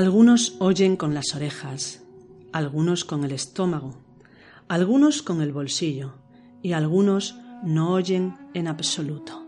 [0.00, 2.02] Algunos oyen con las orejas,
[2.52, 3.96] algunos con el estómago,
[4.66, 6.14] algunos con el bolsillo
[6.62, 9.44] y algunos no oyen en absoluto.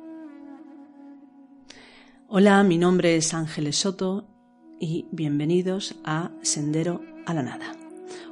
[2.28, 4.28] Hola, mi nombre es Ángeles Soto
[4.78, 7.81] y bienvenidos a Sendero a la Nada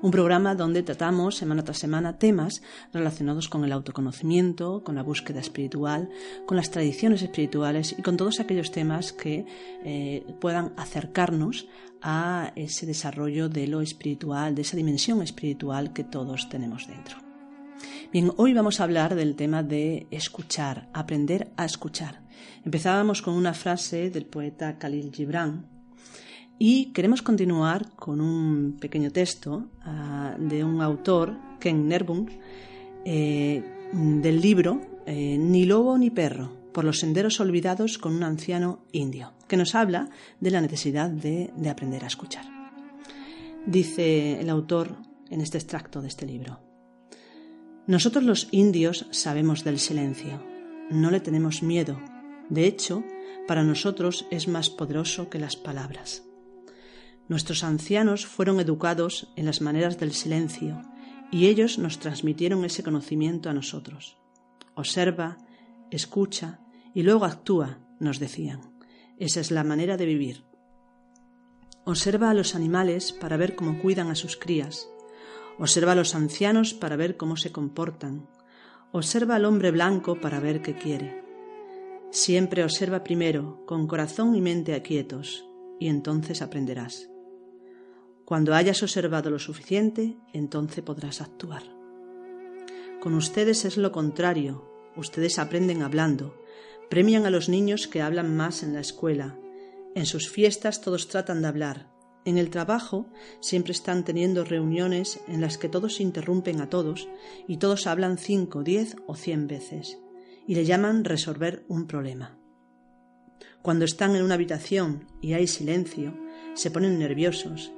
[0.03, 2.63] un programa donde tratamos semana tras semana temas
[2.93, 6.09] relacionados con el autoconocimiento, con la búsqueda espiritual,
[6.47, 9.47] con las tradiciones espirituales y con todos aquellos temas que
[9.85, 11.69] eh, puedan acercarnos
[12.03, 17.19] a ese desarrollo de lo espiritual, de esa dimensión espiritual que todos tenemos dentro.
[18.13, 22.23] Bien, hoy vamos a hablar del tema de escuchar, aprender a escuchar.
[22.65, 25.67] Empezábamos con una frase del poeta Khalil Gibran,
[26.63, 32.29] y queremos continuar con un pequeño texto ah, de un autor, Ken Nerbun,
[33.07, 38.85] eh, del libro eh, Ni lobo ni perro, por los senderos olvidados con un anciano
[38.93, 42.45] indio, que nos habla de la necesidad de aprender a escuchar.
[43.65, 44.97] Dice el autor
[45.31, 46.61] en este extracto de este libro,
[47.87, 50.45] Nosotros los indios sabemos del silencio,
[50.91, 51.99] no le tenemos miedo,
[52.51, 53.03] de hecho,
[53.49, 56.30] para nosotros es más poderoso que las palabras.
[57.31, 60.83] Nuestros ancianos fueron educados en las maneras del silencio
[61.31, 64.17] y ellos nos transmitieron ese conocimiento a nosotros.
[64.75, 65.39] Observa,
[65.93, 66.59] escucha
[66.93, 68.73] y luego actúa, nos decían.
[69.17, 70.43] Esa es la manera de vivir.
[71.85, 74.89] Observa a los animales para ver cómo cuidan a sus crías.
[75.57, 78.29] Observa a los ancianos para ver cómo se comportan.
[78.91, 81.23] Observa al hombre blanco para ver qué quiere.
[82.11, 85.47] Siempre observa primero, con corazón y mente aquietos,
[85.79, 87.10] y entonces aprenderás.
[88.31, 91.65] Cuando hayas observado lo suficiente, entonces podrás actuar.
[93.01, 94.71] Con ustedes es lo contrario.
[94.95, 96.41] Ustedes aprenden hablando,
[96.89, 99.37] premian a los niños que hablan más en la escuela.
[99.97, 101.91] En sus fiestas todos tratan de hablar.
[102.25, 103.09] En el trabajo
[103.41, 107.09] siempre están teniendo reuniones en las que todos interrumpen a todos
[107.49, 109.99] y todos hablan cinco, diez o cien veces
[110.47, 112.39] y le llaman resolver un problema.
[113.61, 116.17] Cuando están en una habitación y hay silencio,
[116.55, 117.73] se ponen nerviosos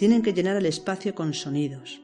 [0.00, 2.00] tienen que llenar el espacio con sonidos.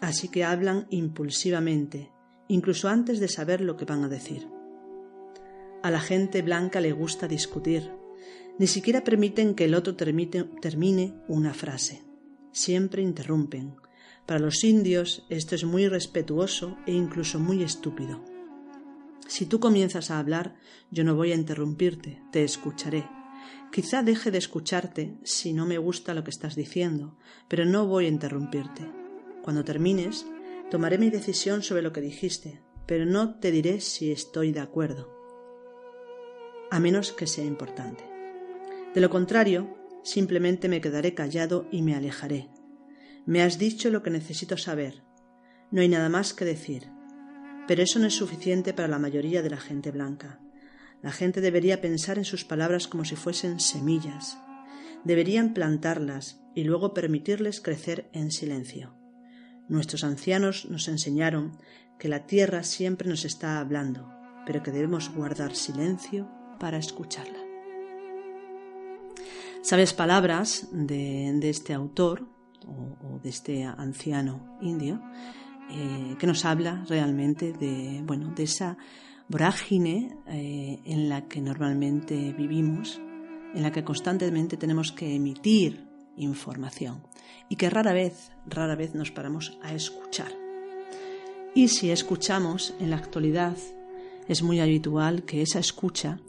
[0.00, 2.10] Así que hablan impulsivamente,
[2.48, 4.48] incluso antes de saber lo que van a decir.
[5.84, 7.92] A la gente blanca le gusta discutir.
[8.58, 12.02] Ni siquiera permiten que el otro termine una frase.
[12.50, 13.76] Siempre interrumpen.
[14.26, 18.20] Para los indios esto es muy respetuoso e incluso muy estúpido.
[19.28, 20.56] Si tú comienzas a hablar,
[20.90, 23.21] yo no voy a interrumpirte, te escucharé
[23.72, 27.16] Quizá deje de escucharte si no me gusta lo que estás diciendo,
[27.48, 28.86] pero no voy a interrumpirte.
[29.42, 30.26] Cuando termines,
[30.70, 35.10] tomaré mi decisión sobre lo que dijiste, pero no te diré si estoy de acuerdo,
[36.70, 38.04] a menos que sea importante.
[38.94, 42.50] De lo contrario, simplemente me quedaré callado y me alejaré.
[43.24, 45.02] Me has dicho lo que necesito saber.
[45.70, 46.90] No hay nada más que decir.
[47.66, 50.41] Pero eso no es suficiente para la mayoría de la gente blanca.
[51.02, 54.38] La gente debería pensar en sus palabras como si fuesen semillas.
[55.04, 58.94] Deberían plantarlas y luego permitirles crecer en silencio.
[59.68, 61.58] Nuestros ancianos nos enseñaron
[61.98, 64.12] que la tierra siempre nos está hablando,
[64.46, 66.30] pero que debemos guardar silencio
[66.60, 67.38] para escucharla.
[69.62, 72.28] Sabes palabras de, este autor
[72.66, 75.00] o, de este anciano indio
[75.70, 78.76] eh, que nos habla realmente de, bueno, de esa
[79.32, 83.00] vorágine eh, en la que normalmente vivimos,
[83.54, 85.88] en la que constantemente tenemos que emitir
[86.18, 87.02] información
[87.48, 90.32] y que rara vez, rara vez nos paramos a escuchar.
[91.54, 93.56] Y si escuchamos en la actualidad,
[94.28, 96.20] es muy habitual que esa escucha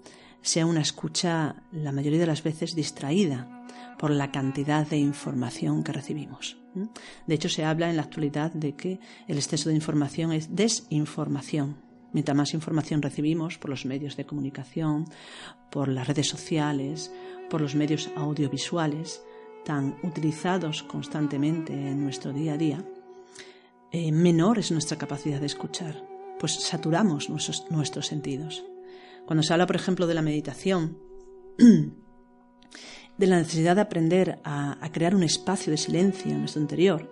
[0.42, 3.66] sea una escucha la mayoría de las veces distraída
[4.00, 6.58] por la cantidad de información que recibimos.
[7.28, 11.83] De hecho, se habla en la actualidad de que el exceso de información es desinformación
[12.14, 15.06] Mientras más información recibimos por los medios de comunicación,
[15.72, 17.12] por las redes sociales,
[17.50, 19.24] por los medios audiovisuales,
[19.66, 22.86] tan utilizados constantemente en nuestro día a día,
[23.92, 26.08] eh, menor es nuestra capacidad de escuchar,
[26.40, 28.64] pues saturamos nuestros, nuestros sentidos.
[29.26, 31.00] Cuando se habla, por ejemplo, de la meditación,
[31.58, 37.12] de la necesidad de aprender a, crear un espacio de silencio en nuestro interior,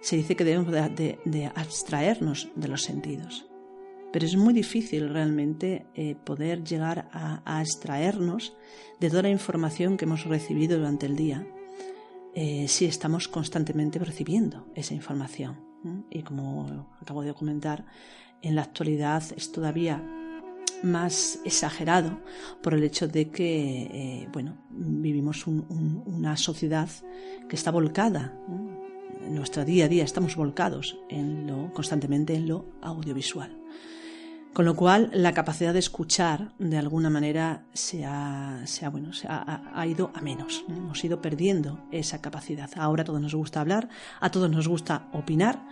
[0.00, 3.51] se dice que debemos de abstraernos de los sentidos
[4.12, 8.54] pero es muy difícil realmente eh, poder llegar a, extraernos
[9.00, 11.46] de toda la información que hemos recibido durante el día
[12.34, 15.72] eh, si estamos constantemente recibiendo esa información.
[16.10, 17.84] Y como acabo de comentar,
[18.40, 20.00] en la actualidad es todavía
[20.84, 22.20] más exagerado
[22.62, 26.88] por el hecho de que, eh, bueno, vivimos una sociedad
[27.48, 28.32] que está volcada.
[29.24, 30.98] En nuestro día a día estamos volcados
[31.74, 33.62] constantemente en lo audiovisual.
[34.52, 39.86] Con lo cual, la capacidad de escuchar, de alguna manera, se ha, bueno, se ha,
[39.86, 40.64] ido a menos.
[40.68, 42.70] Hemos ido perdiendo esa capacidad.
[42.76, 43.88] Ahora a todos nos gusta hablar,
[44.20, 45.64] a todos nos gusta opinar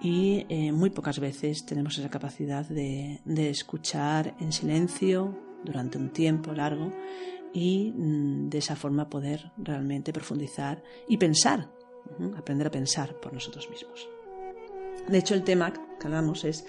[0.00, 6.52] y eh, muy pocas veces tenemos esa capacidad de, escuchar en silencio durante un tiempo
[6.52, 6.92] largo
[7.52, 11.70] y mm, de esa forma poder realmente profundizar y pensar,
[12.36, 14.08] aprender a pensar por nosotros mismos.
[15.08, 16.64] De hecho, el tema que hablamos es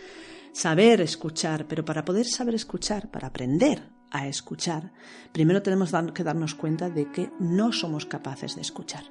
[0.54, 4.94] saber escuchar, pero para poder saber escuchar, para aprender a escuchar,
[5.34, 9.04] primero tenemos que darnos cuenta de que no somos capaces de escuchar.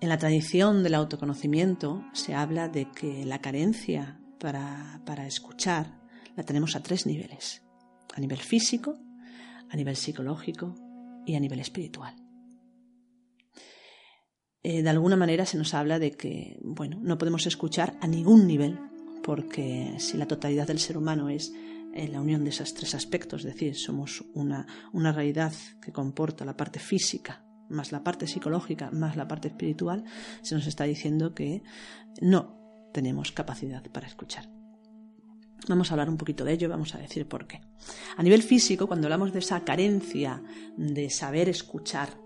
[0.00, 6.00] En la tradición del autoconocimiento se habla de que la carencia para, para escuchar
[6.36, 7.62] la tenemos a tres niveles,
[8.14, 8.94] a nivel físico,
[9.68, 10.74] a nivel psicológico
[11.26, 12.14] y a nivel espiritual.
[14.62, 18.46] Eh, de alguna manera se nos habla de que bueno, no podemos escuchar a ningún
[18.46, 18.78] nivel
[19.22, 21.52] porque si la totalidad del ser humano es
[21.94, 25.52] eh, la unión de esos tres aspectos, es decir, somos una, una realidad
[25.82, 30.04] que comporta la parte física, más la parte psicológica, más la parte espiritual,
[30.42, 31.62] se nos está diciendo que
[32.20, 32.60] no
[32.92, 34.48] tenemos capacidad para escuchar.
[35.68, 37.60] Vamos a hablar un poquito de ello, vamos a decir por qué.
[38.16, 40.42] A nivel físico, cuando hablamos de esa carencia
[40.76, 42.19] de saber escuchar,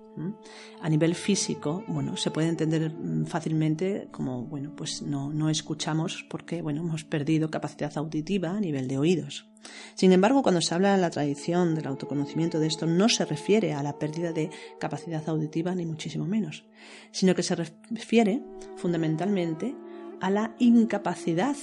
[0.80, 6.24] a nivel físico, bueno, se puede entender mm, fácilmente como, bueno, pues no, no escuchamos
[6.28, 9.48] porque, bueno, hemos perdido capacidad auditiva a nivel de oídos.
[9.94, 13.72] Sin embargo, cuando se habla en la tradición del autoconocimiento de esto, no se refiere
[13.72, 16.64] a la pérdida de capacidad auditiva ni muchísimo menos,
[17.10, 18.42] sino que se refiere
[18.76, 19.74] fundamentalmente
[20.20, 21.56] a la incapacidad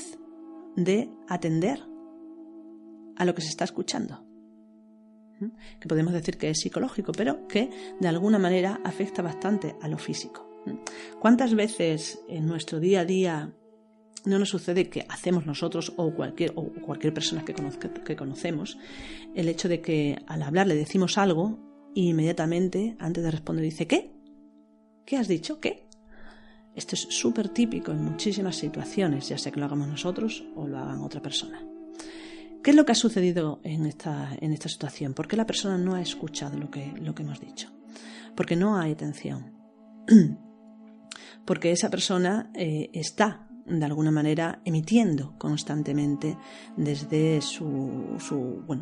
[0.75, 1.83] de atender
[3.17, 4.30] a lo que se está escuchando
[5.79, 9.97] que podemos decir que es psicológico, pero que de alguna manera afecta bastante a lo
[9.97, 10.49] físico.
[11.19, 13.53] ¿Cuántas veces en nuestro día a día
[14.25, 18.77] no nos sucede que hacemos nosotros o cualquier, o cualquier persona que, conocemos
[19.35, 21.59] el hecho de que al hablar le decimos algo
[21.95, 24.11] y inmediatamente antes de responder dice ¿qué?
[25.05, 25.59] ¿Qué has dicho?
[25.59, 25.87] ¿Qué?
[26.75, 30.77] Esto es súper típico en muchísimas situaciones, ya sea que lo hagamos nosotros o lo
[30.77, 31.70] hagan otra persona.
[32.63, 35.15] ¿Qué es lo que ha sucedido en esta, en esta situación?
[35.15, 37.69] ¿Por qué la persona no ha escuchado lo que, lo que hemos dicho?
[38.35, 39.51] Porque no hay atención.
[41.45, 46.37] Porque esa persona eh, está, de alguna manera, emitiendo constantemente
[46.77, 48.15] desde su,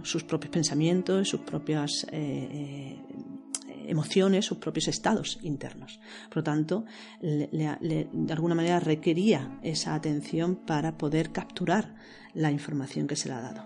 [0.04, 3.06] sus propios pensamientos, sus propias eh, eh,
[3.88, 6.02] emociones, sus propios estados internos.
[6.28, 6.86] Por lo tanto,
[7.22, 11.96] de alguna manera requería esa atención para poder capturar
[12.34, 13.66] la información que se le ha dado.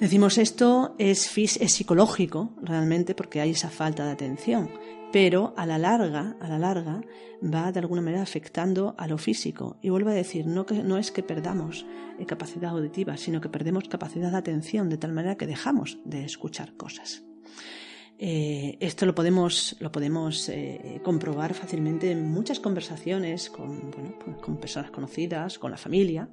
[0.00, 4.68] Decimos esto es, es psicológico realmente porque hay esa falta de atención,
[5.12, 7.02] pero a la larga, a la larga
[7.42, 9.76] va de alguna manera afectando a lo físico.
[9.82, 11.86] Y vuelvo a decir, no, que, no es que perdamos
[12.18, 16.24] eh, capacidad auditiva, sino que perdemos capacidad de atención de tal manera que dejamos de
[16.24, 17.22] escuchar cosas.
[18.24, 24.36] Eh, esto lo podemos, lo podemos eh, comprobar fácilmente en muchas conversaciones con, bueno, pues
[24.36, 26.28] con personas conocidas, con la familia,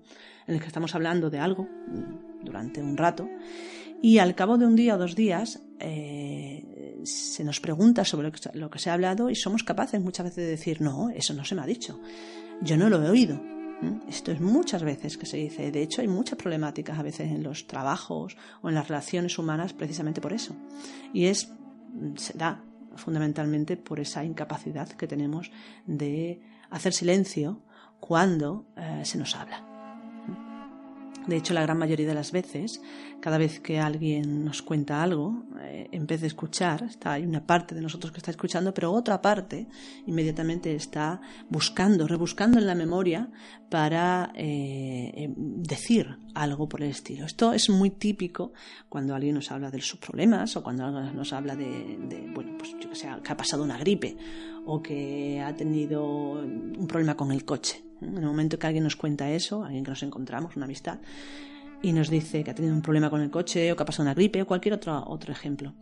[0.45, 1.67] en las que estamos hablando de algo
[2.43, 3.27] durante un rato
[4.01, 8.69] y al cabo de un día o dos días eh, se nos pregunta sobre lo
[8.69, 11.55] que, se ha hablado y somos capaces muchas veces de decir, no, eso no se
[11.55, 11.99] me ha dicho,
[12.61, 13.41] yo no lo he oído.
[14.09, 15.71] Esto es muchas veces que se dice.
[15.71, 19.71] De hecho, hay muchas problemáticas a veces en los trabajos o en las relaciones humanas
[19.71, 20.53] precisamente por eso.
[21.13, 21.49] Y es,
[22.15, 22.63] se da
[22.95, 25.51] fundamentalmente por esa incapacidad que tenemos
[25.85, 27.61] de hacer silencio
[27.99, 29.68] cuando eh, se nos habla.
[31.29, 32.81] De hecho, la gran mayoría de las veces,
[33.19, 37.45] cada vez que alguien nos cuenta algo, eh, en vez de escuchar, está, hay una
[37.45, 39.67] parte de nosotros que está escuchando, pero otra parte
[40.07, 43.29] inmediatamente está buscando, rebuscando en la memoria
[43.69, 47.27] para eh, em, decir algo por el estilo.
[47.27, 48.51] Esto es muy típico
[48.89, 52.71] cuando alguien nos habla de sus problemas o cuando alguien nos habla de, bueno, pues
[52.81, 54.17] yo que sé, que ha pasado una gripe
[54.65, 56.03] o que ha tenido
[56.41, 57.88] un problema con el coche.
[58.01, 60.99] En el momento que alguien nos cuenta eso, alguien que nos encontramos, una amistad,
[61.81, 64.03] y nos dice que ha tenido un problema con el coche o que ha pasado
[64.03, 65.73] una gripe o cualquier otro, otro ejemplo,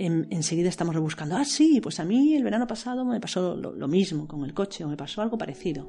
[0.00, 4.26] enseguida estamos rebuscando, ah, sí, pues a mí el verano pasado me pasó lo, mismo
[4.26, 5.88] con el coche o me pasó algo parecido.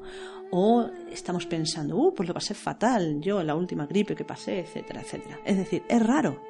[0.50, 5.00] O estamos pensando, uh, pues lo pasé fatal, yo la última gripe que pasé, etcétera,
[5.00, 5.40] etcétera.
[5.44, 6.42] Es decir, es raro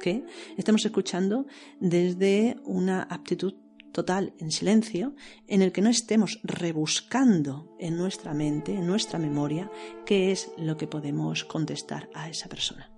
[0.00, 0.24] que
[0.58, 1.46] estemos escuchando
[1.80, 3.54] desde una aptitud
[3.96, 5.14] total en silencio,
[5.46, 9.70] en el que no estemos rebuscando en nuestra mente, en nuestra memoria,
[10.04, 12.90] qué es lo que podemos contestar a esa persona.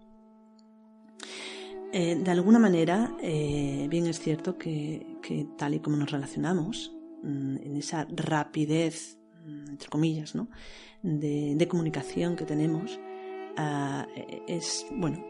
[1.93, 5.07] Eh, de alguna manera, eh, bien es cierto que,
[5.57, 10.49] tal y como nos relacionamos, mm, en esa rapidez, mm, entre comillas, ¿no?
[11.03, 12.99] de, comunicación que tenemos,
[13.57, 14.05] ah,
[14.49, 15.25] es, bueno,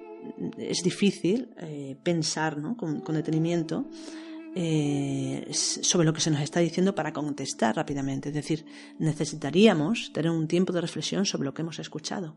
[0.57, 3.85] es difícil eh, pensar con, detenimiento
[5.53, 8.31] sobre lo que se nos está diciendo para contestar rápidamente.
[8.31, 8.67] Es decir,
[8.99, 12.37] necesitaríamos tener un tiempo de reflexión sobre lo que hemos escuchado.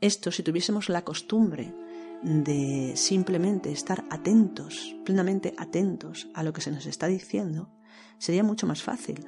[0.00, 1.74] Esto, si tuviésemos la costumbre
[2.22, 7.70] de simplemente estar atentos, plenamente atentos a lo que se nos está diciendo,
[8.18, 9.26] sería mucho más fácil.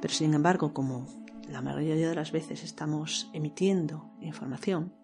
[0.00, 1.06] Pero sin embargo, como
[1.48, 4.94] la mayoría de las veces estamos emitiendo información,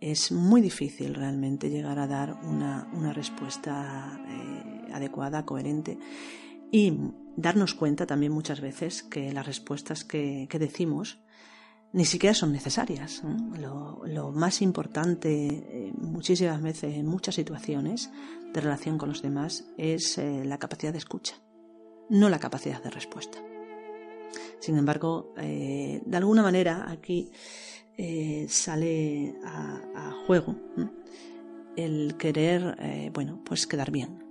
[0.00, 5.98] es muy difícil realmente llegar a dar una, respuesta eh, adecuada, coherente
[6.70, 6.92] y
[7.36, 11.18] darnos cuenta también muchas veces que las respuestas que decimos
[11.92, 13.22] ni siquiera son necesarias.
[13.58, 18.10] Lo, más importante eh, muchísimas veces en muchas situaciones
[18.52, 21.34] de relación con los demás es eh, la capacidad de escucha,
[22.10, 23.38] no la capacidad de respuesta.
[24.60, 27.30] Sin embargo, de alguna manera aquí
[28.48, 30.54] sale a, juego
[31.76, 34.22] el querer, bueno, pues quedar bien,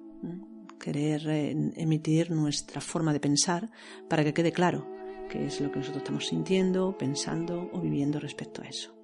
[0.80, 1.28] querer
[1.76, 3.70] emitir nuestra forma de pensar
[4.08, 4.88] para que quede claro
[5.30, 8.97] qué es lo que nosotros estamos sintiendo, pensando o viviendo respecto a eso.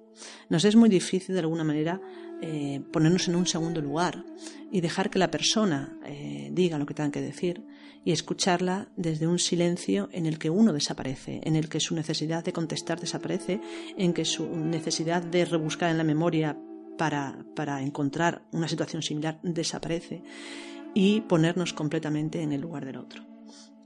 [0.48, 2.00] Nos es muy difícil de alguna manera
[2.42, 4.24] eh, ponernos en un segundo lugar
[4.70, 7.62] y dejar que la persona eh, diga lo que tenga que decir
[8.04, 12.44] y escucharla desde un silencio en el que uno desaparece, en el que su necesidad
[12.44, 13.60] de contestar desaparece,
[13.96, 16.58] en que su necesidad de rebuscar en la memoria
[16.98, 20.22] para, para encontrar una situación similar desaparece
[20.92, 23.33] y ponernos completamente en el lugar del otro.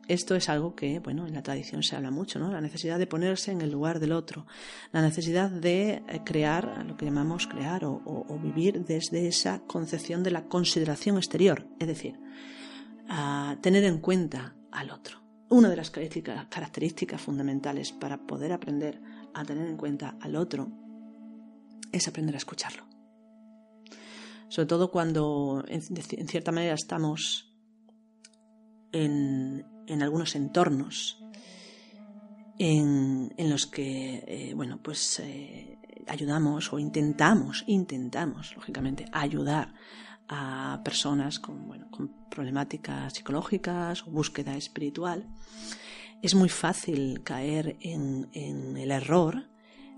[0.09, 2.51] Esto es algo que, bueno, en la tradición se habla mucho, ¿no?
[2.51, 4.47] La necesidad de ponerse en el lugar del otro,
[4.91, 10.31] la necesidad de eh, crear, lo que llamamos crear o, vivir desde esa concepción de
[10.31, 12.19] la consideración exterior, es decir,
[13.61, 15.21] tener en cuenta al otro.
[15.51, 19.01] Una de las características fundamentales para poder aprender
[19.35, 20.71] a tener en cuenta al otro
[21.93, 22.85] es aprender a escucharlo.
[24.49, 25.83] Sobre todo cuando, en
[26.29, 27.48] cierta manera, estamos
[28.93, 31.19] en, en algunos entornos
[32.59, 39.75] en, los que, eh, bueno, pues eh, ayudamos o intentamos, intentamos, lógicamente, ayudar
[40.29, 45.27] a personas con, bueno, con problemáticas psicológicas o búsqueda espiritual,
[46.21, 49.47] es muy fácil caer en, en el error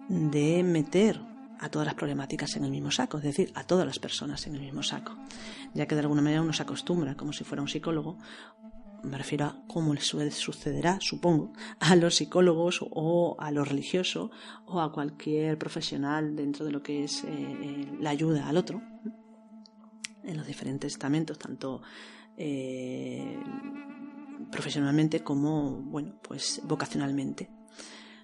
[0.09, 1.20] de meter
[1.59, 4.54] a todas las problemáticas en el mismo saco, es decir, a todas las personas en
[4.54, 5.16] el mismo saco,
[5.75, 8.18] ya que de alguna manera uno se acostumbra, como si fuera un psicólogo,
[9.02, 14.30] me refiero a cómo le sucederá, supongo, a los psicólogos o a los religiosos
[14.66, 18.83] o a cualquier profesional dentro de lo que es eh, eh, la ayuda al otro,
[20.23, 21.83] en los diferentes estamentos, tanto
[22.37, 23.38] eh,
[24.50, 27.50] profesionalmente como, bueno, pues vocacionalmente.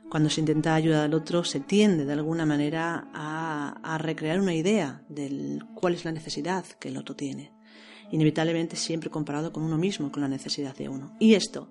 [0.09, 4.54] Cuando se intenta ayudar al otro, se tiende de alguna manera a, a recrear una
[4.54, 7.55] idea de cuál es la necesidad que el otro tiene
[8.10, 11.16] inevitablemente siempre comparado con uno mismo, con la necesidad de uno.
[11.18, 11.68] Y esto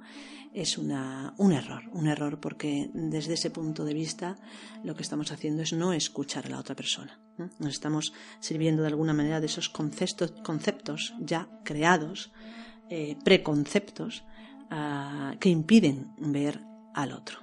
[0.54, 4.38] es una, un error, un error porque desde ese punto de vista
[4.84, 7.20] lo que estamos haciendo es no escuchar a la otra persona.
[7.60, 12.32] Nos estamos sirviendo de alguna manera de esos conceptos, conceptos ya creados,
[12.90, 14.24] eh, preconceptos,
[14.70, 16.62] ah, que impiden ver
[16.94, 17.40] al otro.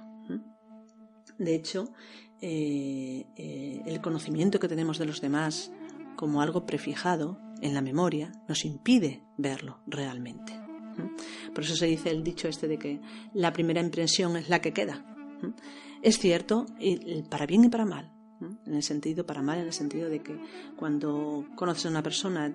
[1.37, 1.93] De hecho,
[2.41, 5.71] eh, eh, el conocimiento que tenemos de los demás
[6.15, 10.53] como algo prefijado en la memoria nos impide verlo realmente.
[11.55, 12.99] Por eso se dice el dicho este de que
[13.33, 15.03] la primera impresión es la que queda.
[16.01, 16.65] Es cierto,
[17.29, 18.11] para bien y para mal.
[18.65, 20.37] En el sentido, para mal, en el sentido de que
[20.75, 22.53] cuando conoces a una persona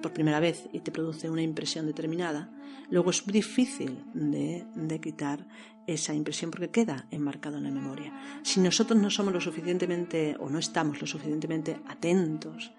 [0.00, 2.48] por primera vez y te produce una impresión determinada,
[2.90, 5.46] luego es difícil de quitar
[5.88, 8.12] esa impresión porque queda enmarcado en la memoria.
[8.42, 12.72] Si nosotros no somos lo suficientemente o no estamos lo suficientemente atentos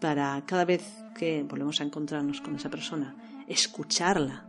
[0.00, 0.82] para cada vez
[1.14, 3.16] que volvemos a encontrarnos con esa persona,
[3.48, 4.48] escucharla,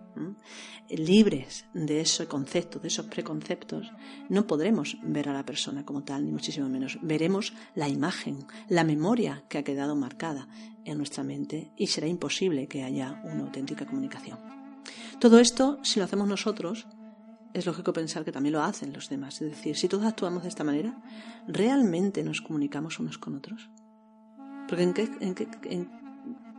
[0.90, 3.92] libres de ese concepto, de esos preconceptos,
[4.30, 7.00] no podremos ver a la persona como tal, ni muchísimo menos.
[7.02, 10.48] Veremos la imagen, la memoria que ha quedado marcada
[10.86, 14.38] en nuestra mente y será imposible que haya una auténtica comunicación.
[15.20, 16.86] Todo esto, si lo hacemos nosotros,
[17.54, 19.42] es lógico pensar que también lo hacen los demás.
[19.42, 21.02] Es decir, si todos actuamos de esta manera,
[21.48, 23.70] ¿realmente nos comunicamos unos con otros?
[24.68, 25.90] Porque ¿en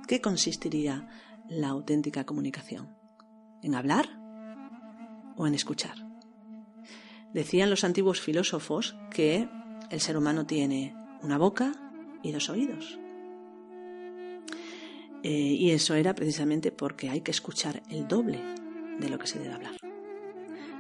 [0.07, 1.09] qué, consistiría
[1.49, 2.97] la auténtica comunicación?
[3.63, 4.09] ¿En hablar
[5.37, 5.97] o en escuchar?
[7.33, 9.49] Decían los antiguos filósofos que
[9.91, 11.73] el ser humano tiene una boca
[12.23, 13.01] y dos oídos.
[15.25, 18.41] Eh, y eso era precisamente porque hay que escuchar el doble
[19.01, 19.84] de lo que se debe hablar.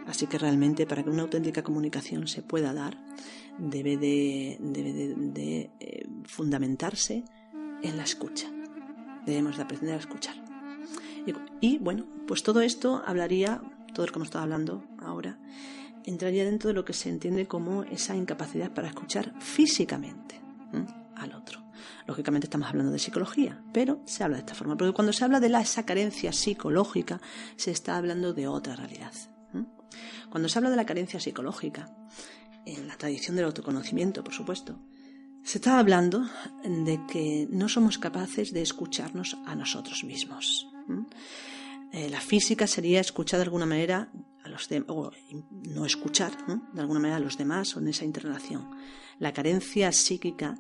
[0.06, 2.98] Así que realmente para que una auténtica comunicación se pueda dar,
[3.58, 7.24] debe de, eh, fundamentarse
[7.82, 8.48] en la escucha.
[9.26, 10.34] Debemos de aprender a escuchar.
[11.60, 13.62] Y, bueno, pues todo esto hablaría,
[13.94, 15.38] todo lo que hemos estado hablando ahora,
[16.04, 20.38] entraría dentro de lo que se entiende como esa incapacidad para escuchar físicamente
[21.16, 21.62] al otro.
[22.06, 25.40] Lógicamente estamos hablando de psicología, pero se habla de esta forma, porque cuando se habla
[25.40, 27.20] de la, esa carencia psicológica,
[27.56, 29.12] se está hablando de otra realidad.
[30.30, 31.94] Cuando se habla de la carencia psicológica,
[32.66, 34.78] en la tradición del autoconocimiento, por supuesto,
[35.42, 36.26] se está hablando
[36.64, 40.66] de que no somos capaces de escucharnos a nosotros mismos.
[41.92, 44.10] Eh, la física sería escuchar de alguna manera
[44.42, 45.10] a los o
[45.50, 46.32] no escuchar
[46.72, 48.70] de alguna manera a los demás o en esa interrelación.
[49.18, 50.56] La carencia psíquica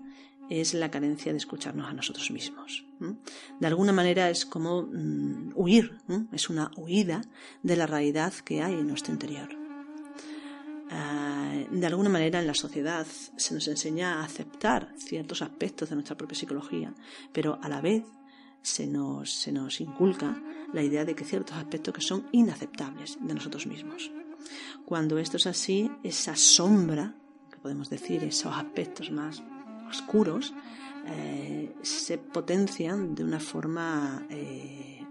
[0.50, 2.84] es la carencia de escucharnos a nosotros mismos.
[3.60, 5.98] De alguna manera es como mm, huir,
[6.32, 7.22] es una huida
[7.62, 9.48] de la realidad que hay en nuestro interior.
[10.90, 15.96] Ah, de alguna manera en la sociedad se nos enseña a aceptar ciertos aspectos de
[15.96, 16.94] nuestra propia psicología,
[17.32, 18.04] pero a la vez
[18.62, 20.40] se nos, se nos inculca
[20.72, 24.10] la idea de que ciertos aspectos que son inaceptables de nosotros mismos.
[24.84, 27.14] Cuando esto es así, esa sombra,
[27.50, 29.42] que podemos decir, esos aspectos más
[29.88, 30.54] oscuros
[31.06, 35.04] eh, se potencian de una forma eh,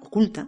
[0.00, 0.46] oculta,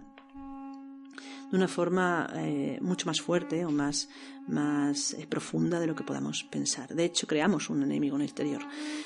[1.51, 4.11] de una forma eh, mucho más fuerte o más,
[4.47, 6.95] más profunda de lo que podamos pensar.
[6.95, 8.63] De hecho, creamos un enemigo en el exterior.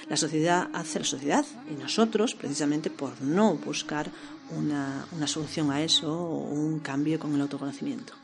[0.09, 4.11] La sociedad hace la sociedad y nosotros, precisamente por no buscar
[4.59, 8.15] una, una solución a eso o un cambio con el autoconocimiento.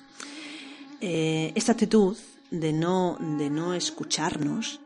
[1.01, 2.17] esta actitud
[2.51, 4.81] de no, de no escucharnos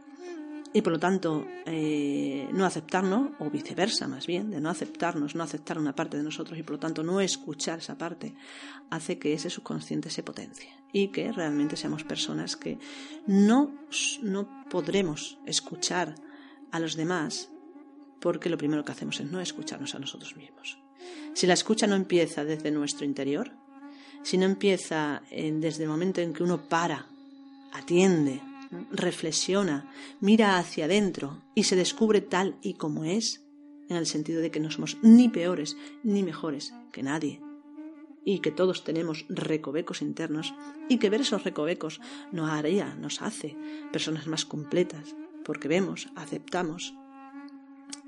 [0.72, 5.42] y por lo tanto eh, no aceptarnos, o viceversa más bien, de no aceptarnos, no
[5.42, 8.34] aceptar una parte de nosotros y por lo tanto no escuchar esa parte,
[8.90, 12.78] hace que ese subconsciente se potencie y que realmente seamos personas que
[13.26, 13.74] no,
[14.22, 16.14] no podremos escuchar
[16.70, 17.50] a los demás
[18.20, 20.78] porque lo primero que hacemos es no escucharnos a nosotros mismos.
[21.34, 23.52] Si la escucha no empieza desde nuestro interior,
[24.22, 27.06] si no empieza desde el momento en que uno para,
[27.72, 28.40] atiende,
[28.90, 33.44] reflexiona, mira hacia adentro y se descubre tal y como es,
[33.88, 37.40] en el sentido de que no somos ni peores ni mejores que nadie,
[38.24, 40.54] y que todos tenemos recovecos internos,
[40.88, 43.56] y que ver esos recovecos nos haría, nos hace
[43.92, 46.94] personas más completas, porque vemos, aceptamos,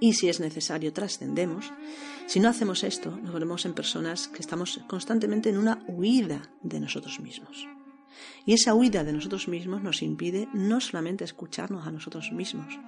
[0.00, 1.72] y si es necesario trascendemos,
[2.26, 6.80] si no hacemos esto, nos volvemos en personas que estamos constantemente en una huida de
[6.80, 7.68] nosotros mismos.
[8.46, 12.78] Y esa huida de nosotros mismos nos impide no solamente escucharnos a nosotros mismos,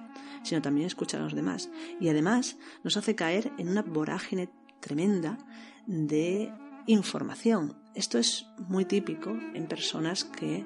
[0.43, 1.69] sino también escuchar a los demás.
[1.99, 5.37] Y además nos hace caer en una vorágine tremenda
[5.85, 6.51] de
[6.85, 7.75] información.
[7.95, 10.65] Esto es muy típico en personas que,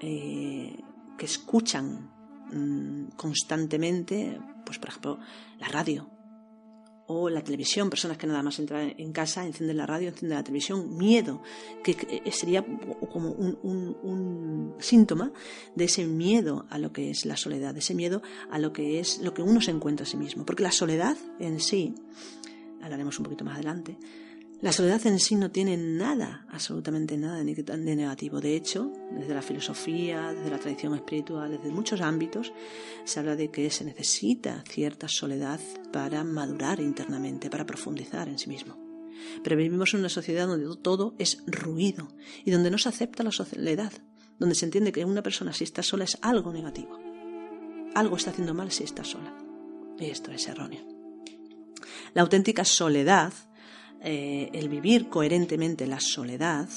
[0.00, 0.78] eh,
[1.16, 2.10] que escuchan
[2.52, 5.18] mm, constantemente, pues por ejemplo,
[5.58, 6.10] la radio,
[7.10, 10.44] o la televisión, personas que nada más entran en casa, encienden la radio, encienden la
[10.44, 11.42] televisión, miedo,
[11.82, 12.64] que sería
[13.10, 15.32] como un, síntoma
[15.74, 19.00] de ese miedo a lo que es la soledad, de ese miedo a lo que
[19.00, 20.44] es lo que uno se encuentra a sí mismo.
[20.44, 21.94] Porque la soledad en sí,
[22.82, 23.96] hablaremos un poquito más adelante,
[24.60, 28.40] la soledad en sí no tiene nada, absolutamente nada de negativo.
[28.40, 32.52] De hecho, desde la filosofía, desde la tradición espiritual, desde muchos ámbitos,
[33.04, 35.60] se habla de que se necesita cierta soledad
[35.92, 38.76] para madurar internamente, para profundizar en sí mismo.
[39.44, 42.08] Pero vivimos en una sociedad donde todo es ruido
[42.44, 43.92] y donde no se acepta la soledad,
[44.40, 46.98] donde se entiende que una persona si está sola es algo negativo.
[47.94, 49.36] Algo está haciendo mal si está sola.
[50.00, 50.84] Y esto es erróneo.
[52.14, 53.32] La auténtica soledad
[54.02, 56.68] eh, el vivir coherentemente la soledad,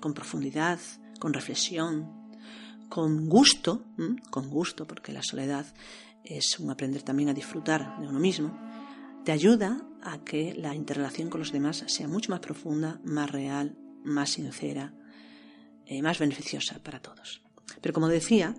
[0.00, 0.78] con profundidad,
[1.18, 2.24] con reflexión,
[2.88, 3.84] con gusto,
[4.30, 5.66] con gusto, porque la soledad
[6.24, 8.58] es un aprender también a disfrutar de uno mismo,
[9.24, 13.76] te ayuda a que la interrelación con los demás sea mucho más profunda, más real,
[14.04, 14.92] más sincera,
[15.86, 17.42] eh, más beneficiosa para todos.
[17.80, 18.54] Pero como decía,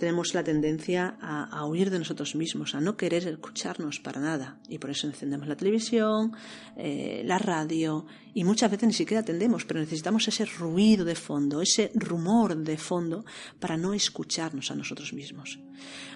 [0.00, 4.58] tenemos la tendencia a, huir de nosotros mismos, a no querer escucharnos para nada.
[4.66, 6.32] Y por eso encendemos la televisión,
[6.76, 11.60] eh, la radio, y muchas veces ni siquiera atendemos, pero necesitamos ese ruido de fondo,
[11.60, 13.24] ese rumor de fondo
[13.58, 15.58] para no escucharnos a nosotros mismos.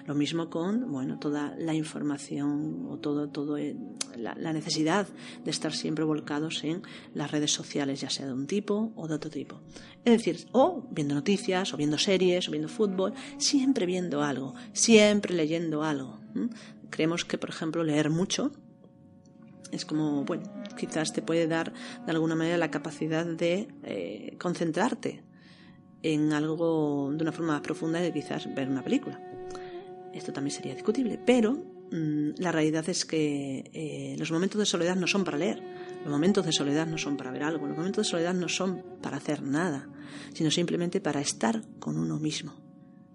[0.07, 3.75] Lo mismo con, bueno, toda la información o todo, todo eh,
[4.17, 5.07] la, la necesidad
[5.43, 6.81] de estar siempre volcados en
[7.13, 9.61] las redes sociales, ya sea de un tipo o de otro tipo.
[10.05, 15.33] Es decir, o viendo noticias, o viendo series, o viendo fútbol, siempre viendo algo, siempre
[15.33, 16.21] leyendo algo.
[16.89, 18.53] Creemos que, por ejemplo, leer mucho
[19.71, 20.43] Es como, bueno,
[20.77, 21.73] quizás te puede dar
[22.05, 25.23] de alguna manera la capacidad de eh, concentrarte
[26.01, 29.19] en algo de una forma más profunda que quizás ver una película.
[30.13, 31.53] Esto también sería discutible, pero
[31.91, 35.61] mm, la realidad es que eh, los momentos de soledad no son para leer,
[36.03, 38.81] los momentos de soledad no son para ver algo, los momentos de soledad no son
[39.01, 39.89] para hacer nada,
[40.33, 42.64] sino simplemente para estar con uno mismo.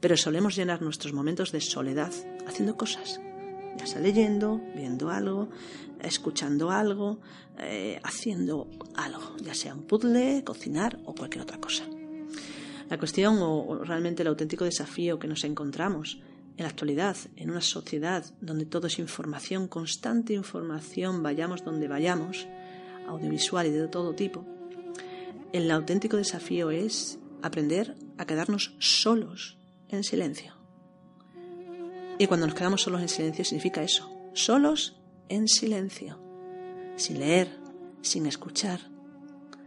[0.01, 2.13] Pero solemos llenar nuestros momentos de soledad
[2.47, 3.21] haciendo cosas,
[3.77, 5.49] ya sea leyendo, viendo algo,
[6.01, 7.21] escuchando algo,
[7.59, 11.85] eh, haciendo algo, ya sea un puzzle, cocinar o cualquier otra cosa.
[12.89, 16.19] La cuestión o, realmente el auténtico desafío que nos encontramos
[16.57, 22.49] en la actualidad, en una sociedad donde todo es información, constante información, vayamos donde vayamos,
[23.07, 24.45] audiovisual y de todo tipo,
[25.53, 29.60] el auténtico desafío es aprender a quedarnos solos
[29.97, 30.55] en silencio.
[32.19, 36.19] Y cuando nos quedamos solos en silencio significa eso, solos en silencio,
[36.97, 37.57] sin leer,
[38.03, 38.81] sin escuchar.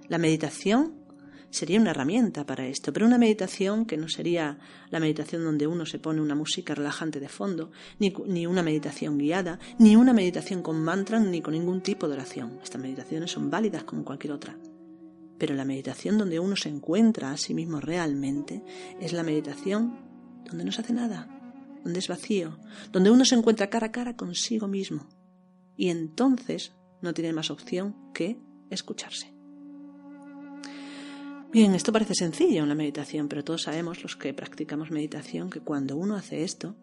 [0.08, 1.04] La meditación
[1.50, 4.58] sería una herramienta para esto, pero una meditación que no sería
[4.90, 9.18] la meditación donde uno se pone una música relajante de fondo, ni, ni una meditación
[9.18, 12.60] guiada, ni una meditación con mantra, ni con ningún tipo de oración.
[12.64, 14.58] Estas meditaciones son válidas como cualquier otra.
[15.38, 18.64] Pero la meditación donde uno se encuentra a sí mismo realmente
[19.00, 20.13] es la meditación
[20.46, 21.28] donde no se hace nada,
[21.84, 22.58] donde es vacío,
[22.92, 25.08] donde uno se encuentra cara a cara consigo mismo.
[25.76, 28.38] Y entonces no tiene más opción que
[28.70, 29.34] escucharse.
[31.52, 35.60] Bien, esto parece sencillo en la meditación, pero todos sabemos, los que practicamos meditación, que
[35.60, 36.76] cuando uno hace esto,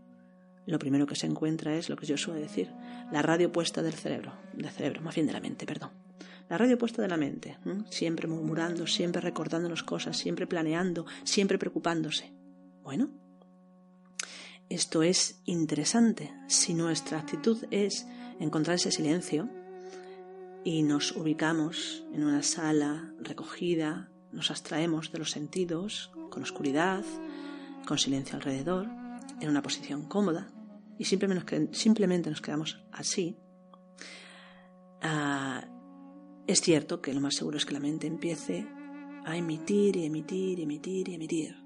[0.67, 2.71] lo primero que se encuentra es lo que yo suelo decir,
[3.11, 5.91] la radio puesta del cerebro, del cerebro, más bien de la mente, perdón.
[6.49, 7.59] La radio puesta de la mente,
[7.91, 12.33] siempre murmurando, siempre recordándonos cosas, siempre planeando, siempre preocupándose.
[12.83, 13.11] Bueno,
[14.71, 16.33] esto es interesante.
[16.47, 18.07] Si nuestra actitud es
[18.39, 19.51] encontrar ese silencio
[20.65, 27.05] y nos ubicamos en una sala recogida, nos abstraemos de los sentidos, con oscuridad,
[27.85, 28.87] con silencio alrededor,
[29.41, 30.49] en una posición cómoda,
[30.99, 33.37] y simplemente nos, quedamos así,
[35.03, 35.65] ah,
[36.47, 38.69] es cierto que lo más seguro es que la mente empiece
[39.25, 41.57] a emitir y emitir y emitir y emitir.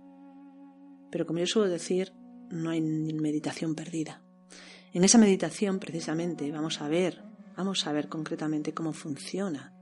[1.10, 2.12] Pero como yo suelo decir,
[2.50, 4.22] no hay meditación perdida.
[4.92, 7.22] En esa meditación, precisamente, vamos a ver,
[7.56, 9.72] vamos a ver concretamente cómo funciona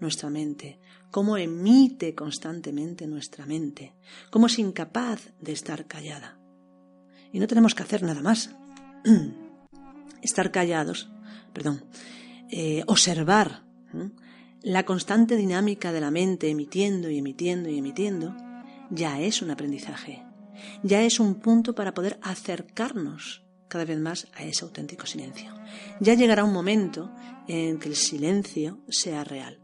[0.00, 3.94] nuestra mente, cómo emite constantemente nuestra mente,
[4.30, 6.38] cómo es incapaz de estar callada.
[7.32, 8.54] Y no tenemos que hacer nada más.
[10.22, 11.10] estar callados,
[11.52, 11.84] perdón,
[12.50, 13.62] eh, observar
[14.62, 18.34] la constante dinámica de la mente emitiendo y emitiendo y emitiendo,
[18.90, 20.23] ya es un aprendizaje
[20.82, 25.52] ya es un punto para poder acercarnos cada vez más a ese auténtico silencio.
[26.00, 27.10] Ya llegará un momento
[27.48, 29.60] en que el silencio sea real,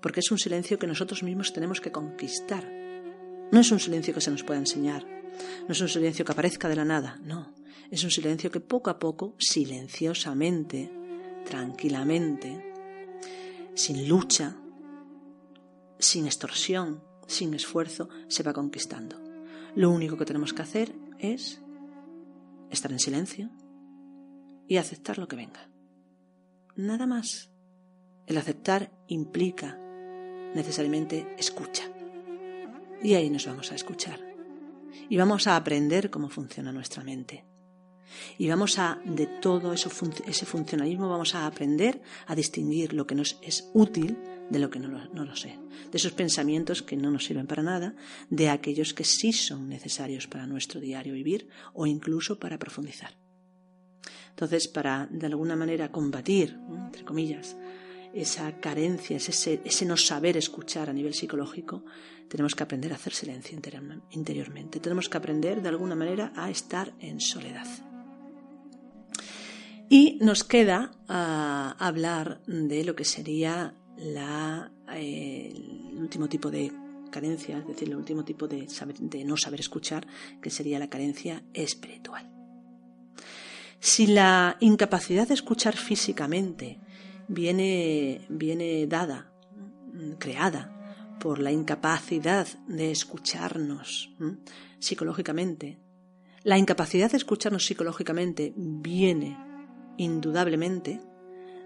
[0.00, 2.64] porque es un silencio que nosotros mismos tenemos que conquistar.
[3.52, 5.06] No es un silencio que se nos pueda enseñar,
[5.66, 7.54] no es un silencio que aparezca de la nada, no,
[7.90, 10.90] es un silencio que poco a poco, silenciosamente,
[11.44, 12.74] tranquilamente,
[13.74, 14.56] sin lucha,
[15.98, 19.25] sin extorsión, sin esfuerzo, se va conquistando.
[19.76, 21.60] Lo único que tenemos que hacer es
[22.70, 23.50] estar en silencio
[24.66, 25.68] y aceptar lo que venga.
[26.76, 27.52] Nada más.
[28.26, 29.78] El aceptar implica
[30.54, 31.84] necesariamente escucha.
[33.02, 34.18] Y ahí nos vamos a escuchar.
[35.10, 37.44] Y vamos a aprender cómo funciona nuestra mente.
[38.38, 39.90] Y vamos a, de todo eso,
[40.26, 44.16] ese funcionalismo, vamos a aprender a distinguir lo que nos es útil
[44.50, 45.58] de lo que no lo, sé,
[45.90, 47.94] de esos pensamientos que no nos sirven para nada,
[48.30, 53.16] de aquellos que sí son necesarios para nuestro diario vivir o incluso para profundizar.
[54.30, 57.56] Entonces, para de alguna manera combatir, entre comillas,
[58.12, 61.84] esa carencia, ese, ese no saber escuchar a nivel psicológico,
[62.28, 63.58] tenemos que aprender a hacer silencio
[64.10, 64.80] interiormente.
[64.80, 67.66] Tenemos que aprender de alguna manera a estar en soledad.
[69.88, 75.52] Y nos queda ah, hablar de lo que sería la, eh,
[75.90, 76.72] el último tipo de
[77.10, 78.66] carencia, es decir, el último tipo de,
[79.00, 80.06] de no saber escuchar,
[80.40, 82.30] que sería la carencia espiritual.
[83.80, 86.80] Si la incapacidad de escuchar físicamente
[87.28, 89.32] viene, viene dada,
[90.18, 90.72] creada
[91.20, 94.14] por la incapacidad de escucharnos
[94.78, 95.78] psicológicamente,
[96.42, 99.36] la incapacidad de escucharnos psicológicamente viene
[99.96, 101.00] indudablemente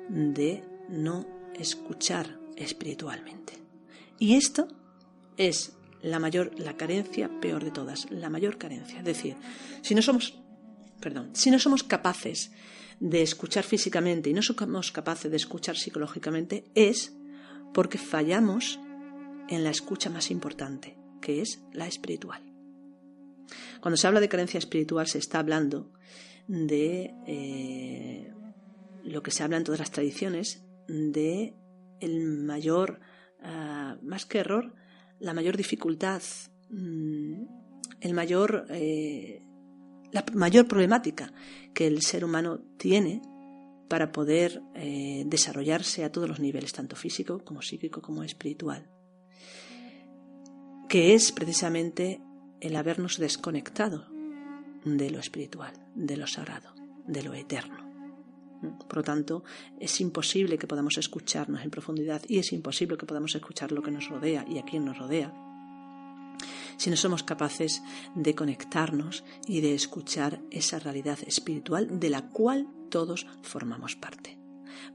[0.09, 3.55] de no escuchar espiritualmente.
[4.19, 4.69] Y esto
[5.37, 8.99] es la mayor, la carencia peor de todas, la mayor carencia.
[8.99, 9.37] Es decir,
[9.83, 10.39] si no somos,
[11.01, 12.53] perdón, si no somos capaces
[13.01, 17.15] de escuchar físicamente y no somos capaces de escuchar psicológicamente es
[17.73, 18.79] porque fallamos
[19.49, 22.43] en la escucha más importante, que es la espiritual.
[23.81, 25.91] Cuando se habla de carencia espiritual se está hablando
[26.47, 28.33] de eh,
[29.05, 31.55] lo que se habla en todas las tradiciones, de
[32.01, 33.01] el mayor,
[33.43, 34.75] ah, más que error,
[35.19, 36.23] la mayor dificultad,
[36.71, 37.43] mm,
[38.01, 39.43] el mayor, eh,
[40.13, 41.33] la mayor problemática
[41.75, 43.23] que el ser humano tiene
[43.89, 48.89] para poder eh, desarrollarse a todos los niveles, tanto físico como psíquico como espiritual,
[50.89, 52.21] que es precisamente
[52.61, 54.07] el habernos desconectado
[54.85, 56.75] de lo espiritual, de lo sagrado,
[57.07, 57.90] de lo eterno.
[58.61, 59.45] Por lo tanto,
[59.79, 63.91] es imposible que podamos escucharnos en profundidad y es imposible que podamos escuchar lo que
[63.91, 65.33] nos rodea y a quien nos rodea
[66.81, 67.83] si no somos capaces
[68.15, 74.39] de conectarnos y de escuchar esa realidad espiritual de la cual todos formamos parte.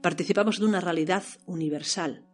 [0.00, 2.26] Participamos de una realidad universal,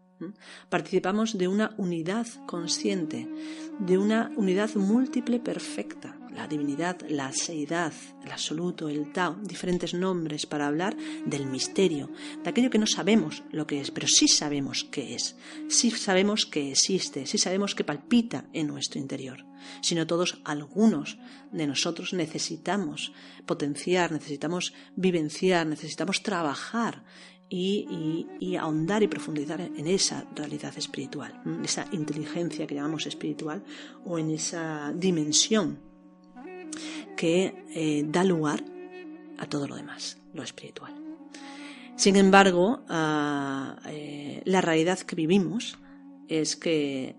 [0.71, 3.29] participamos de una unidad consciente,
[3.79, 7.93] de una unidad múltiple perfecta, la divinidad, la seidad,
[8.25, 12.11] el absoluto, el Tao, diferentes nombres para hablar del misterio,
[12.43, 15.37] de aquello que no sabemos lo que es, pero sí sabemos qué es,
[15.69, 19.45] sí sabemos que existe, sí sabemos que palpita en nuestro interior.
[19.81, 21.19] Sino todos, algunos
[21.53, 23.13] de nosotros necesitamos
[23.47, 27.05] potenciar, necesitamos vivenciar, necesitamos trabajar
[27.49, 33.63] y, ahondar y profundizar en esa realidad espiritual, esa inteligencia que llamamos espiritual
[34.05, 35.92] o en esa dimensión
[37.17, 38.65] que eh, da lugar
[39.39, 40.95] a todo lo demás, lo espiritual.
[41.97, 45.79] Sin embargo, ah, eh, la realidad que vivimos
[46.29, 47.17] es que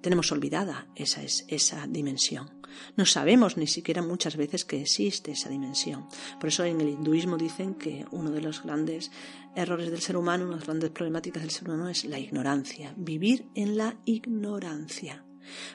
[0.00, 2.50] tenemos olvidada esa, esa dimensión.
[2.96, 6.06] No sabemos ni siquiera muchas veces que existe esa dimensión.
[6.40, 9.10] Por eso en el hinduismo dicen que uno de los grandes
[9.54, 12.94] errores del ser humano, una de las grandes problemáticas del ser humano es la ignorancia,
[12.96, 15.24] vivir en la ignorancia.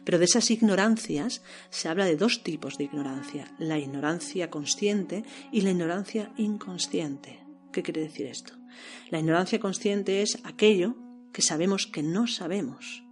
[0.04, 5.62] Pero de esas ignorancias se habla de dos tipos de ignorancia, la ignorancia consciente y
[5.62, 7.40] la ignorancia inconsciente.
[7.72, 8.54] ¿Qué quiere decir esto?
[9.10, 10.96] La ignorancia consciente es aquello
[11.34, 13.04] que sabemos que no sabemos.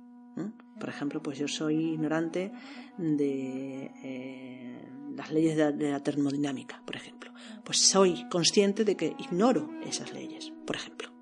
[0.80, 2.52] Por ejemplo, pues yo soy ignorante
[2.98, 7.32] de eh, las leyes de la termodinámica, por ejemplo.
[7.64, 11.16] Pues soy consciente de que ignoro esas leyes, por ejemplo.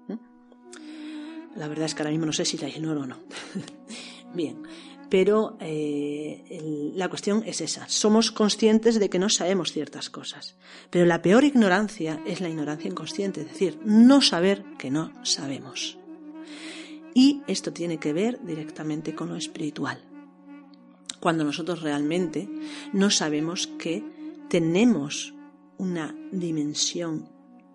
[1.56, 3.20] La verdad es que ahora mismo no sé si las ignoro o no.
[4.34, 4.64] Bien,
[5.14, 7.88] pero eh, la cuestión es esa.
[7.88, 10.56] Somos conscientes de que no sabemos ciertas cosas.
[10.90, 16.00] Pero la peor ignorancia es la ignorancia inconsciente, es decir, no saber que no sabemos.
[17.14, 20.04] Y esto tiene que ver directamente con lo espiritual.
[21.20, 22.50] Cuando nosotros realmente
[22.92, 24.04] no sabemos que
[24.50, 25.36] tenemos
[25.78, 27.30] una dimensión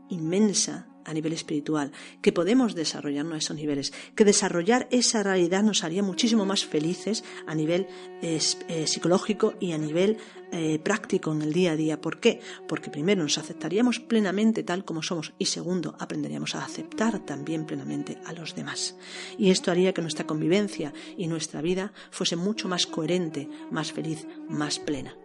[0.09, 1.91] inmensa a nivel espiritual,
[2.21, 7.25] que podemos desarrollarnos a esos niveles, que desarrollar esa realidad nos haría muchísimo más felices
[7.47, 7.87] a nivel
[8.23, 8.39] eh,
[8.87, 10.19] psicológico y a nivel
[10.53, 12.01] eh, práctico en el día a día.
[12.01, 12.41] ¿Por qué?
[12.69, 18.19] Porque primero nos aceptaríamos plenamente tal como somos y segundo aprenderíamos a aceptar también plenamente
[18.27, 18.97] a los demás.
[19.39, 24.27] Y esto haría que nuestra convivencia y nuestra vida fuese mucho más coherente, más feliz,
[24.49, 25.17] más plena.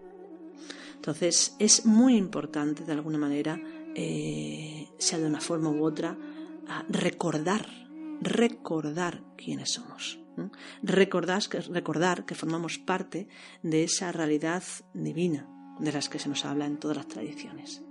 [0.95, 3.59] Entonces es muy importante de alguna manera
[3.95, 6.17] eh, sea de una forma u otra,
[6.67, 7.67] a recordar,
[8.21, 10.19] recordar quiénes somos.
[10.81, 13.27] Recordar, recordar que formamos parte
[13.61, 15.47] de esa realidad divina
[15.79, 17.83] de las que se nos habla en todas las tradiciones.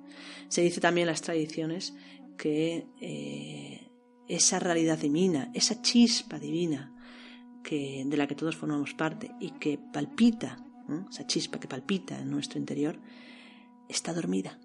[0.49, 1.95] Se dice también en las tradiciones
[2.37, 3.91] que eh,
[4.29, 6.93] esa realidad divina, esa chispa divina
[7.63, 10.59] que, de la que todos formamos parte y que palpita,
[11.11, 12.99] esa chispa que palpita en nuestro interior,
[13.89, 14.59] está dormida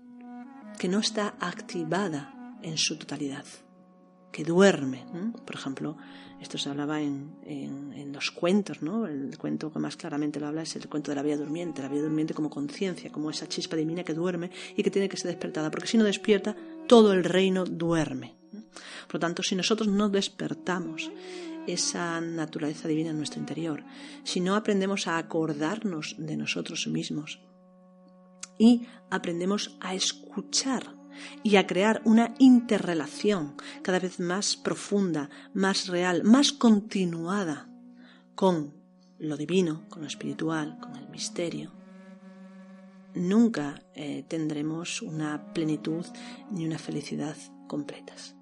[0.78, 3.46] que no está activada en su totalidad,
[4.32, 5.06] que duerme.
[5.46, 5.98] Por ejemplo,
[6.42, 9.06] esto se hablaba en, los cuentos, ¿no?
[9.06, 11.90] El cuento que más claramente lo habla es el cuento de la vida durmiente, la
[11.90, 15.28] vida durmiente como conciencia, como esa chispa divina que duerme y que tiene que ser
[15.32, 16.56] despertada, porque si no despierta,
[16.88, 18.36] todo el reino duerme.
[19.06, 21.12] Por lo tanto, si nosotros no despertamos
[21.68, 23.84] esa naturaleza divina en nuestro interior,
[24.24, 27.40] si no aprendemos a acordarnos de nosotros mismos,
[28.58, 30.96] y aprendemos a escuchar
[31.44, 37.70] y a crear una interrelación cada vez más profunda, más real, más continuada
[38.36, 38.74] con
[39.20, 41.72] lo divino, con lo espiritual, con el misterio,
[43.16, 46.06] nunca eh, tendremos una plenitud
[46.52, 47.36] ni una felicidad
[47.68, 48.36] completas.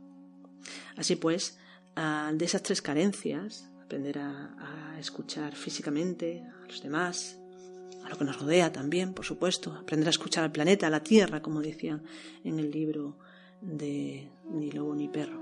[0.98, 1.58] Así pues,
[1.96, 7.40] de esas tres carencias, aprender a escuchar físicamente a los demás,
[8.06, 11.02] a lo que nos rodea también, por supuesto, aprender a escuchar al planeta, a la
[11.02, 12.02] Tierra, como decía
[12.44, 13.18] en el libro
[13.62, 15.42] de ni lobo ni perro.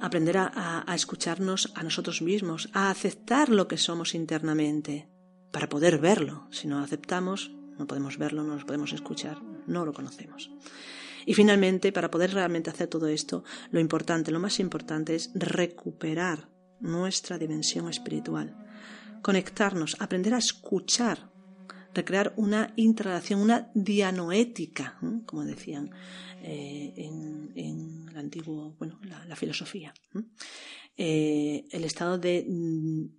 [0.00, 5.08] Aprender a, escucharnos a nosotros mismos, a aceptar lo que somos internamente,
[5.50, 6.46] para poder verlo.
[6.50, 10.50] Si no aceptamos, no podemos verlo, no nos podemos escuchar, no lo conocemos.
[11.26, 16.48] Y finalmente, para poder realmente hacer todo esto, lo importante, lo más importante es recuperar
[16.80, 18.54] nuestra dimensión espiritual,
[19.22, 21.28] conectarnos, aprender a escuchar
[21.94, 25.90] recrear una interrelación, una dianoética, como decían
[26.42, 29.92] eh, en, el antiguo, bueno, la, filosofía.
[30.96, 32.44] Eh, el estado de,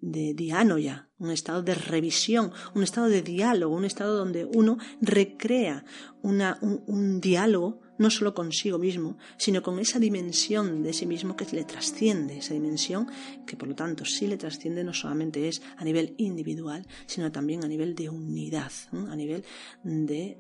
[0.02, 5.86] de diánoya, un estado de revisión, un estado de diálogo, un estado donde uno recrea
[6.22, 11.46] una, un diálogo no solo consigo mismo, sino con esa dimensión de sí mismo que
[11.52, 13.08] le trasciende, esa dimensión
[13.46, 17.64] que por lo tanto sí le trasciende no solamente es a nivel individual, sino también
[17.64, 19.44] a nivel de unidad, a nivel
[19.84, 20.38] de,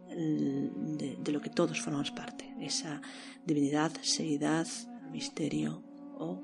[1.21, 3.01] de, lo que todos formamos parte, esa
[3.45, 4.67] divinidad, seidad,
[5.11, 5.83] misterio
[6.17, 6.41] o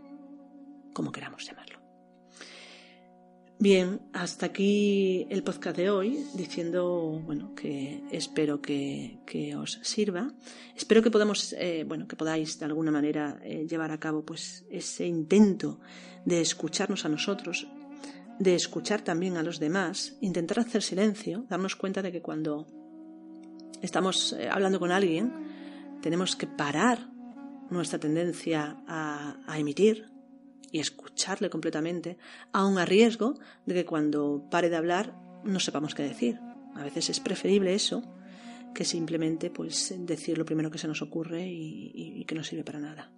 [0.93, 1.74] como queramos llamarlo.
[3.57, 9.17] Bien, hasta aquí el podcast de hoy, diciendo bueno que espero que,
[9.57, 10.33] os sirva.
[10.75, 14.65] Espero que podamos, eh, bueno, que podáis de alguna manera eh, llevar a cabo pues
[14.69, 15.79] ese intento
[16.25, 17.67] de escucharnos a nosotros,
[18.39, 22.67] de escuchar también a los demás, intentar hacer silencio, darnos cuenta de que cuando
[23.81, 25.31] estamos eh, hablando con alguien,
[26.01, 27.09] tenemos que parar
[27.69, 30.14] nuestra tendencia a emitir,
[30.71, 32.17] y escucharle completamente,
[32.51, 36.39] aun a riesgo de que cuando pare de hablar no sepamos qué decir.
[36.75, 38.03] A veces es preferible eso
[38.73, 42.79] que simplemente pues decir lo primero que se nos ocurre y, que no sirve para
[42.79, 43.11] nada.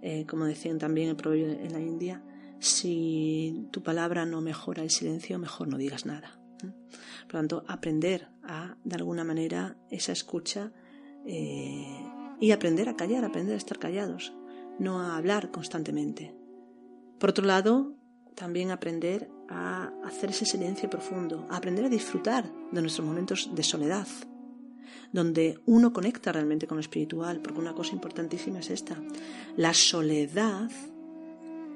[0.00, 2.22] Eh, como decían también el proverbio en la India,
[2.58, 6.40] si tu palabra no mejora el silencio, mejor no digas nada.
[6.60, 10.72] Por lo tanto, aprender a, de alguna manera, esa escucha
[11.26, 12.06] eh,
[12.40, 14.32] y aprender a callar, aprender a estar callados,
[14.78, 16.34] no a hablar constantemente.
[17.22, 17.94] Por otro lado,
[18.34, 23.62] también aprender a hacer ese silencio profundo, a aprender a disfrutar de nuestros momentos de
[23.62, 24.08] soledad,
[25.12, 29.00] donde uno conecta realmente con lo espiritual, porque una cosa importantísima es esta.
[29.56, 30.68] La soledad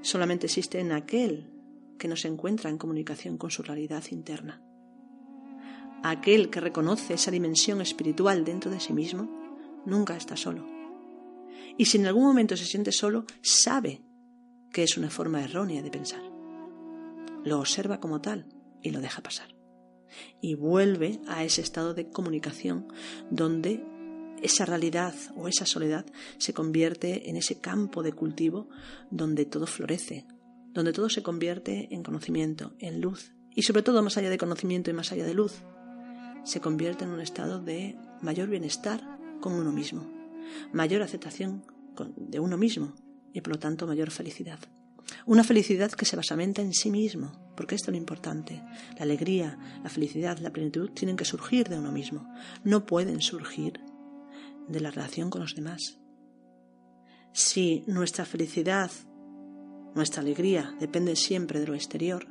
[0.02, 1.46] solamente existe en aquel
[1.96, 4.60] que no se encuentra en comunicación con su realidad interna.
[6.02, 9.30] Aquel que reconoce esa dimensión espiritual dentro de sí mismo
[9.84, 10.66] nunca está solo.
[11.78, 14.05] Y si en algún momento se siente solo, sabe
[14.76, 16.20] que es una forma errónea de pensar.
[17.46, 18.44] Lo observa como tal
[18.82, 19.56] y lo deja pasar.
[20.42, 22.86] Y vuelve a ese estado de comunicación
[23.30, 23.82] donde
[24.42, 26.04] esa realidad o esa soledad
[26.36, 28.68] se convierte en ese campo de cultivo
[29.10, 30.26] donde todo florece,
[30.74, 34.90] donde todo se convierte en conocimiento, en luz y sobre todo más allá de conocimiento
[34.90, 35.62] y más allá de luz,
[36.44, 39.00] se convierte en un estado de mayor bienestar
[39.40, 40.06] con uno mismo,
[40.74, 41.64] mayor aceptación
[42.18, 43.05] de uno mismo
[43.36, 44.58] y por lo tanto mayor felicidad.
[45.26, 48.62] Una felicidad que se basamenta en sí mismo, porque esto es lo importante.
[48.96, 52.26] La alegría, la felicidad, la plenitud tienen que surgir de uno mismo,
[52.64, 53.78] no pueden surgir
[54.68, 55.98] de la relación con los demás.
[57.32, 58.90] Si nuestra felicidad,
[59.94, 62.26] nuestra alegría depende siempre de lo exterior,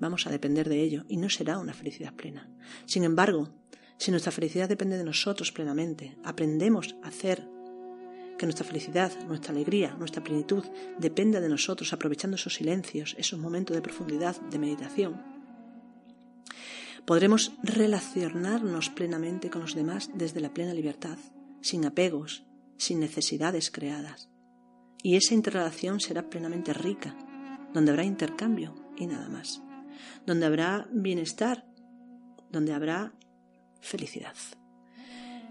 [0.00, 2.50] vamos a depender de ello y no será una felicidad plena.
[2.84, 3.54] Sin embargo,
[3.96, 7.48] si nuestra felicidad depende de nosotros plenamente, aprendemos a hacer
[8.42, 10.64] que nuestra felicidad, nuestra alegría, nuestra plenitud
[10.98, 15.22] dependa de nosotros, aprovechando esos silencios, esos momentos de profundidad, de meditación.
[17.04, 21.18] Podremos relacionarnos plenamente con los demás desde la plena libertad,
[21.60, 22.42] sin apegos,
[22.78, 24.28] sin necesidades creadas.
[25.04, 27.16] Y esa interrelación será plenamente rica,
[27.72, 29.62] donde habrá intercambio y nada más,
[30.26, 31.64] donde habrá bienestar,
[32.50, 33.12] donde habrá
[33.80, 34.34] felicidad,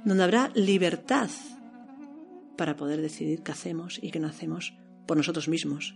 [0.04, 1.30] donde habrá libertad
[2.62, 4.76] para poder decidir qué hacemos y qué no hacemos
[5.08, 5.96] por nosotros mismos,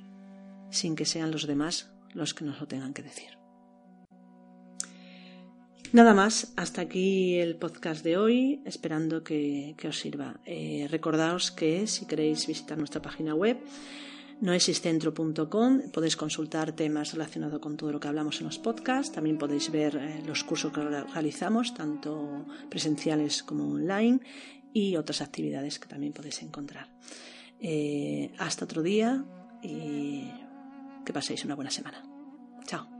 [0.72, 3.38] sin que sean los demás los que nos lo tengan que decir.
[5.94, 10.40] Nada más, hasta aquí el podcast de hoy, esperando que, os sirva.
[10.44, 13.60] Eh, recordaos que si queréis visitar nuestra página web,
[14.42, 19.72] noexistentro.com, podéis consultar temas relacionados con todo lo que hablamos en los podcasts, también podéis
[19.72, 24.20] ver eh, los cursos que realizamos, tanto presenciales como online,
[24.76, 26.90] y otras actividades que también podéis encontrar.
[27.62, 29.24] Eh, hasta otro día
[29.64, 30.30] y
[31.06, 32.04] que paséis una buena semana.
[32.66, 32.95] Chao.